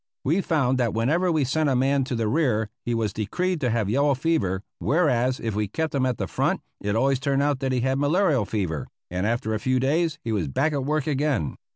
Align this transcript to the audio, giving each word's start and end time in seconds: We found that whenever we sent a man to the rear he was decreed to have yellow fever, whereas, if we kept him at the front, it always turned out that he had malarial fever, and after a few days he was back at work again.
We 0.23 0.41
found 0.41 0.79
that 0.79 0.95
whenever 0.95 1.31
we 1.31 1.43
sent 1.43 1.69
a 1.69 1.75
man 1.75 2.03
to 2.05 2.15
the 2.15 2.27
rear 2.27 2.71
he 2.83 2.95
was 2.95 3.13
decreed 3.13 3.61
to 3.61 3.69
have 3.69 3.87
yellow 3.87 4.15
fever, 4.15 4.63
whereas, 4.79 5.39
if 5.39 5.53
we 5.53 5.67
kept 5.67 5.93
him 5.93 6.07
at 6.07 6.17
the 6.17 6.25
front, 6.25 6.61
it 6.81 6.95
always 6.95 7.19
turned 7.19 7.43
out 7.43 7.59
that 7.59 7.71
he 7.71 7.81
had 7.81 7.99
malarial 7.99 8.45
fever, 8.45 8.87
and 9.11 9.27
after 9.27 9.53
a 9.53 9.59
few 9.59 9.79
days 9.79 10.17
he 10.23 10.31
was 10.31 10.47
back 10.47 10.73
at 10.73 10.85
work 10.85 11.05
again. 11.05 11.55